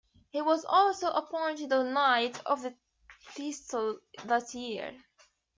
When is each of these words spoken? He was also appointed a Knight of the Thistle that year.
He 0.31 0.41
was 0.41 0.65
also 0.65 1.11
appointed 1.11 1.71
a 1.71 1.83
Knight 1.83 2.43
of 2.47 2.63
the 2.63 2.75
Thistle 3.35 3.99
that 4.25 4.51
year. 4.55 4.97